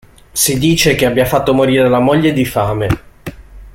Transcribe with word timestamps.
Si 0.33 0.57
dice 0.57 0.95
che 0.95 1.05
abbia 1.05 1.25
fatto 1.27 1.53
morire 1.53 1.87
la 1.87 1.99
moglie 1.99 2.33
di 2.33 2.43
fame. 2.43 2.87